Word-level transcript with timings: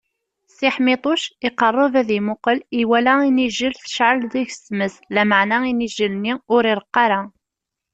Si 0.55 0.67
Ḥmiṭuc 0.75 1.21
iqerreb 1.47 1.93
ad 2.01 2.09
imuqel, 2.17 2.59
iwala 2.81 3.13
inijjel 3.29 3.73
tecɛel 3.77 4.19
deg-s 4.33 4.57
tmes, 4.67 4.93
lameɛna 5.15 5.57
inijlel-nni 5.71 6.33
ur 6.55 6.63
ireqq 6.71 6.95
ara. 7.05 7.21